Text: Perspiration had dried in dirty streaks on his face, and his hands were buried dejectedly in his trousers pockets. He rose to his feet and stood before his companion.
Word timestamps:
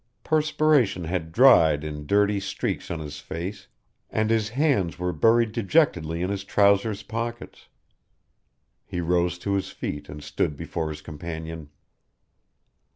Perspiration 0.23 1.03
had 1.03 1.31
dried 1.31 1.83
in 1.83 2.07
dirty 2.07 2.39
streaks 2.39 2.89
on 2.89 2.97
his 2.99 3.19
face, 3.19 3.67
and 4.09 4.31
his 4.31 4.49
hands 4.49 4.97
were 4.97 5.13
buried 5.13 5.51
dejectedly 5.51 6.23
in 6.23 6.31
his 6.31 6.43
trousers 6.43 7.03
pockets. 7.03 7.67
He 8.83 8.99
rose 8.99 9.37
to 9.37 9.53
his 9.53 9.69
feet 9.69 10.09
and 10.09 10.23
stood 10.23 10.57
before 10.57 10.89
his 10.89 11.03
companion. 11.03 11.69